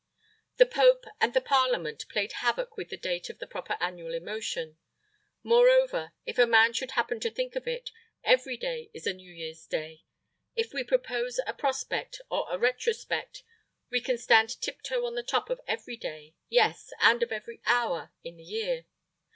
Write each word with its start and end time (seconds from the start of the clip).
The 0.57 0.65
Pope 0.65 1.05
and 1.19 1.35
the 1.35 1.41
Parliament 1.41 2.05
played 2.09 2.31
havoc 2.31 2.75
with 2.75 2.89
the 2.89 2.97
date 2.97 3.29
of 3.29 3.37
the 3.37 3.45
proper 3.45 3.77
annual 3.79 4.15
emotion. 4.15 4.79
Moreover, 5.43 6.11
if 6.25 6.39
a 6.39 6.47
man 6.47 6.73
should 6.73 6.93
happen 6.97 7.19
to 7.19 7.29
think 7.29 7.55
of 7.55 7.67
it, 7.67 7.91
every 8.23 8.57
day 8.57 8.89
is 8.95 9.05
a 9.05 9.13
new 9.13 9.31
year's 9.31 9.67
day. 9.67 10.01
If 10.55 10.73
we 10.73 10.83
propose 10.83 11.39
a 11.45 11.53
prospect 11.53 12.19
or 12.31 12.47
a 12.49 12.57
retrospect 12.57 13.43
we 13.91 14.01
can 14.01 14.17
stand 14.17 14.59
tiptoe 14.59 15.05
on 15.05 15.13
the 15.13 15.21
top 15.21 15.51
of 15.51 15.61
every 15.67 15.97
day, 15.97 16.33
yes, 16.49 16.91
and 16.99 17.21
of 17.21 17.31
every 17.31 17.61
hour, 17.67 18.11
in 18.23 18.37
the 18.37 18.43
year. 18.43 18.87